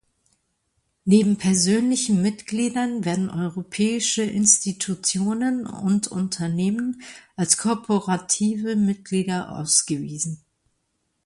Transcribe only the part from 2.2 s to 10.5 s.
Mitgliedern werden europäische Institutionen und Unternehmen als korporative Mitglieder ausgewiesen.